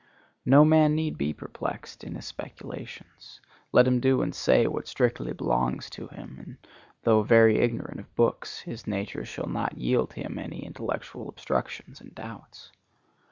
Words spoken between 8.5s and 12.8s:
his nature shall not yield him any intellectual obstructions and doubts.